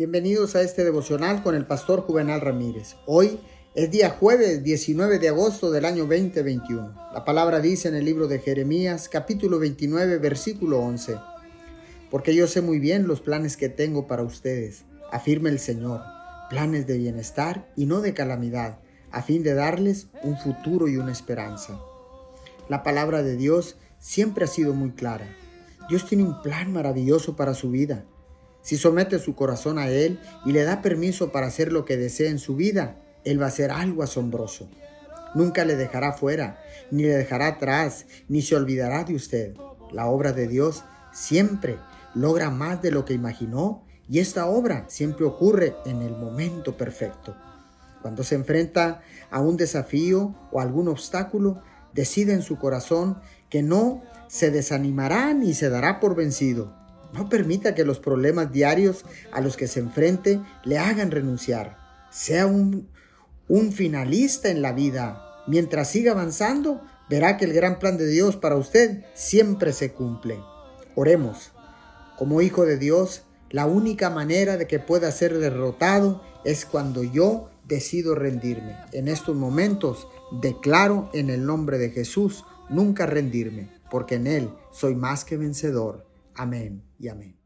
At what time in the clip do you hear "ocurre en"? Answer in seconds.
45.24-46.02